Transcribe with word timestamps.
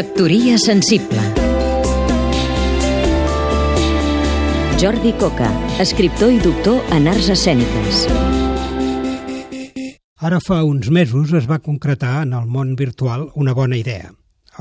Factoria 0.00 0.56
sensible 0.56 1.20
Jordi 4.80 5.10
Coca, 5.20 5.50
escriptor 5.76 6.30
i 6.32 6.38
doctor 6.40 6.78
en 6.96 7.10
arts 7.10 7.26
escèniques. 7.34 7.98
Ara 10.16 10.38
fa 10.40 10.62
uns 10.64 10.88
mesos 10.88 11.34
es 11.36 11.44
va 11.50 11.58
concretar 11.60 12.22
en 12.22 12.32
el 12.38 12.48
món 12.48 12.72
virtual 12.80 13.26
una 13.34 13.52
bona 13.52 13.76
idea. 13.76 14.14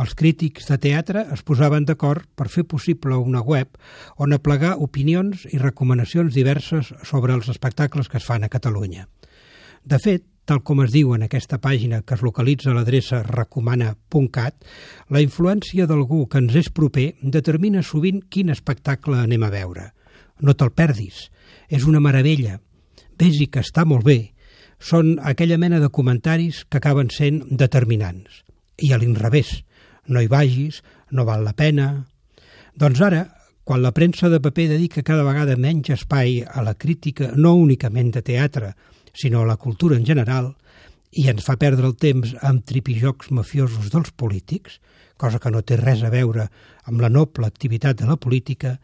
Els 0.04 0.12
crítics 0.12 0.68
de 0.68 0.76
teatre 0.90 1.24
es 1.32 1.46
posaven 1.48 1.88
d'acord 1.88 2.28
per 2.36 2.50
fer 2.52 2.66
possible 2.68 3.16
una 3.16 3.40
web 3.40 3.80
on 4.18 4.36
aplegar 4.36 4.74
opinions 4.84 5.48
i 5.54 5.62
recomanacions 5.64 6.36
diverses 6.36 6.92
sobre 7.08 7.32
els 7.40 7.48
espectacles 7.48 8.12
que 8.12 8.20
es 8.20 8.28
fan 8.28 8.44
a 8.44 8.52
Catalunya. 8.52 9.08
De 9.88 10.04
fet, 10.04 10.28
tal 10.50 10.64
com 10.66 10.80
es 10.82 10.90
diu 10.90 11.12
en 11.14 11.22
aquesta 11.22 11.60
pàgina 11.62 12.00
que 12.02 12.16
es 12.16 12.24
localitza 12.26 12.72
a 12.72 12.74
l'adreça 12.74 13.20
recomana.cat, 13.22 14.56
la 15.14 15.22
influència 15.22 15.86
d'algú 15.86 16.24
que 16.26 16.42
ens 16.42 16.56
és 16.58 16.72
proper 16.74 17.12
determina 17.22 17.84
sovint 17.86 18.24
quin 18.34 18.50
espectacle 18.50 19.20
anem 19.22 19.46
a 19.46 19.52
veure. 19.54 19.92
No 20.42 20.56
te'l 20.58 20.74
perdis, 20.74 21.28
és 21.70 21.86
una 21.86 22.02
meravella, 22.02 22.58
vés-hi 23.22 23.46
que 23.54 23.62
està 23.62 23.86
molt 23.86 24.08
bé. 24.10 24.34
Són 24.82 25.20
aquella 25.22 25.60
mena 25.62 25.78
de 25.84 25.92
comentaris 25.94 26.64
que 26.66 26.82
acaben 26.82 27.14
sent 27.14 27.44
determinants. 27.52 28.42
I 28.82 28.96
a 28.96 28.98
l'inrevés, 28.98 29.60
no 30.08 30.24
hi 30.24 30.32
vagis, 30.32 30.82
no 31.12 31.30
val 31.30 31.46
la 31.46 31.54
pena... 31.54 31.92
Doncs 32.80 33.02
ara, 33.04 33.26
quan 33.68 33.84
la 33.84 33.92
premsa 33.92 34.30
de 34.32 34.40
paper 34.40 34.70
dedica 34.72 35.04
cada 35.06 35.26
vegada 35.28 35.60
menys 35.60 35.92
espai 35.94 36.40
a 36.42 36.64
la 36.66 36.74
crítica 36.74 37.34
no 37.36 37.58
únicament 37.60 38.14
de 38.16 38.24
teatre, 38.26 38.72
sinó 39.14 39.44
a 39.44 39.50
la 39.50 39.58
cultura 39.58 39.98
en 39.98 40.06
general, 40.06 40.54
i 41.12 41.26
ens 41.32 41.46
fa 41.46 41.58
perdre 41.58 41.88
el 41.90 41.96
temps 41.98 42.36
amb 42.46 42.66
tripijocs 42.66 43.32
mafiosos 43.34 43.90
dels 43.94 44.12
polítics, 44.12 44.80
cosa 45.18 45.40
que 45.42 45.52
no 45.52 45.64
té 45.66 45.78
res 45.80 46.04
a 46.06 46.12
veure 46.14 46.48
amb 46.86 47.02
la 47.02 47.10
noble 47.10 47.48
activitat 47.48 48.00
de 48.00 48.08
la 48.10 48.18
política, 48.18 48.78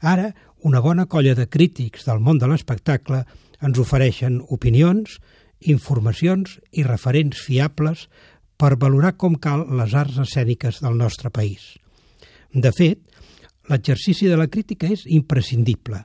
ara 0.00 0.32
una 0.64 0.80
bona 0.80 1.06
colla 1.06 1.34
de 1.34 1.48
crítics 1.50 2.06
del 2.08 2.22
món 2.24 2.38
de 2.40 2.48
l'espectacle 2.48 3.24
ens 3.64 3.80
ofereixen 3.80 4.40
opinions, 4.54 5.18
informacions 5.60 6.58
i 6.72 6.84
referents 6.86 7.40
fiables 7.40 8.08
per 8.60 8.76
valorar 8.80 9.14
com 9.20 9.36
cal 9.36 9.66
les 9.76 9.94
arts 9.98 10.20
escèniques 10.22 10.80
del 10.84 10.96
nostre 10.96 11.30
país. 11.30 11.74
De 12.54 12.70
fet, 12.72 13.00
L'exercici 13.72 14.26
de 14.28 14.36
la 14.36 14.48
crítica 14.52 14.90
és 14.92 15.06
imprescindible. 15.08 16.02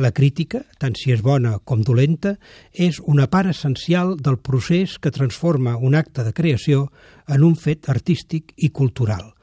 La 0.00 0.10
crítica, 0.16 0.62
tant 0.80 0.94
si 0.96 1.12
és 1.12 1.20
bona 1.24 1.58
com 1.68 1.82
dolenta, 1.84 2.36
és 2.72 3.00
una 3.04 3.26
part 3.28 3.50
essencial 3.52 4.14
del 4.16 4.38
procés 4.40 4.96
que 4.98 5.12
transforma 5.12 5.76
un 5.76 5.94
acte 5.94 6.24
de 6.24 6.32
creació 6.32 6.86
en 7.28 7.44
un 7.44 7.58
fet 7.60 7.90
artístic 7.92 8.54
i 8.56 8.70
cultural. 8.70 9.34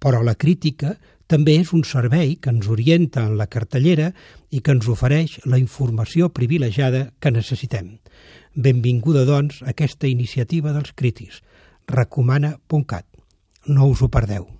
Però 0.00 0.20
la 0.24 0.36
crítica 0.36 0.98
també 1.30 1.56
és 1.62 1.72
un 1.72 1.84
servei 1.86 2.36
que 2.42 2.52
ens 2.52 2.68
orienta 2.68 3.24
en 3.24 3.36
la 3.38 3.46
cartellera 3.46 4.10
i 4.50 4.60
que 4.60 4.74
ens 4.76 4.88
ofereix 4.90 5.38
la 5.46 5.60
informació 5.62 6.32
privilegiada 6.36 7.12
que 7.20 7.32
necessitem. 7.32 7.96
Benvinguda, 8.54 9.24
doncs, 9.24 9.62
aquesta 9.62 10.10
iniciativa 10.10 10.74
dels 10.76 10.92
crítics. 10.92 11.40
Recomana.cat. 11.86 13.06
No 13.70 13.86
us 13.88 14.02
ho 14.02 14.10
perdeu. 14.10 14.59